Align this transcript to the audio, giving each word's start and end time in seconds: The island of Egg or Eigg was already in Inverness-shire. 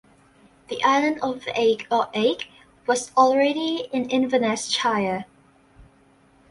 The 0.69 0.83
island 0.83 1.19
of 1.21 1.45
Egg 1.53 1.85
or 1.91 2.07
Eigg 2.15 2.47
was 2.87 3.11
already 3.15 3.87
in 3.93 4.09
Inverness-shire. 4.09 5.25